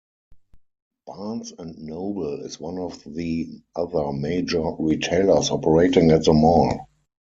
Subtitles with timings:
[1.05, 6.87] Barnes and Noble is one of the other major retailers operating at the mall.